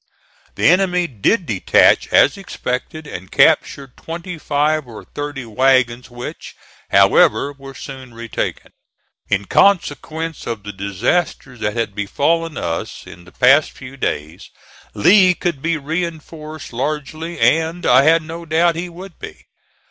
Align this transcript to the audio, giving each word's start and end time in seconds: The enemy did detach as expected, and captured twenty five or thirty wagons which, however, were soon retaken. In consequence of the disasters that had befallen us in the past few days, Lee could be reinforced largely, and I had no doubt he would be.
The 0.55 0.67
enemy 0.67 1.05
did 1.05 1.45
detach 1.45 2.07
as 2.07 2.35
expected, 2.35 3.05
and 3.05 3.29
captured 3.29 3.95
twenty 3.95 4.39
five 4.39 4.87
or 4.87 5.05
thirty 5.05 5.45
wagons 5.45 6.09
which, 6.09 6.55
however, 6.89 7.53
were 7.53 7.75
soon 7.75 8.15
retaken. 8.15 8.71
In 9.29 9.45
consequence 9.45 10.47
of 10.47 10.63
the 10.63 10.73
disasters 10.73 11.59
that 11.59 11.75
had 11.77 11.93
befallen 11.93 12.57
us 12.57 13.05
in 13.05 13.25
the 13.25 13.31
past 13.31 13.69
few 13.73 13.95
days, 13.95 14.49
Lee 14.95 15.35
could 15.35 15.61
be 15.61 15.77
reinforced 15.77 16.73
largely, 16.73 17.39
and 17.39 17.85
I 17.85 18.01
had 18.01 18.23
no 18.23 18.43
doubt 18.43 18.75
he 18.75 18.89
would 18.89 19.19
be. 19.19 19.45